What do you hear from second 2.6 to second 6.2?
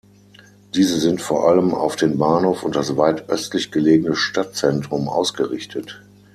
und das weit östlich gelegene Stadtzentrum ausgerichtet.